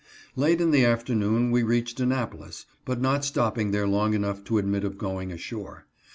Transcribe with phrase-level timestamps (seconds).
[0.35, 4.83] Late in the afternoon we reached Annapolis, but not stopping there long enough to admit
[4.83, 5.85] of going ashore.